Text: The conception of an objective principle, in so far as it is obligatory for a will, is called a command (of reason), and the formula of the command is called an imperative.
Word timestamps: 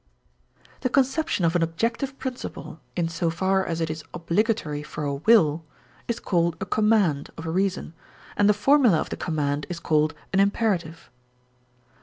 The 0.79 0.89
conception 0.89 1.45
of 1.45 1.55
an 1.55 1.61
objective 1.61 2.17
principle, 2.17 2.79
in 2.95 3.07
so 3.07 3.29
far 3.29 3.63
as 3.63 3.81
it 3.81 3.91
is 3.91 4.03
obligatory 4.15 4.81
for 4.81 5.03
a 5.03 5.13
will, 5.13 5.63
is 6.07 6.19
called 6.19 6.57
a 6.59 6.65
command 6.65 7.29
(of 7.37 7.45
reason), 7.45 7.93
and 8.35 8.49
the 8.49 8.53
formula 8.55 8.97
of 8.97 9.11
the 9.11 9.15
command 9.17 9.67
is 9.69 9.79
called 9.79 10.15
an 10.33 10.39
imperative. 10.39 11.11